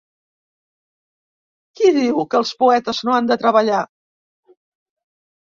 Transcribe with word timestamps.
Qui 1.81 1.91
diu 1.99 2.25
que 2.31 2.39
els 2.41 2.53
poetes 2.63 3.03
no 3.11 3.15
han 3.19 3.31
de 3.33 3.39
treballar? 3.45 3.83